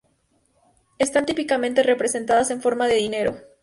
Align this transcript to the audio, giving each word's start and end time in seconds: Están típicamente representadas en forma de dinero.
Están 0.97 1.27
típicamente 1.27 1.83
representadas 1.83 2.49
en 2.49 2.59
forma 2.63 2.87
de 2.87 2.95
dinero. 2.95 3.35